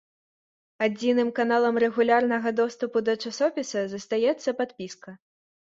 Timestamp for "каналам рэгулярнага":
1.41-2.55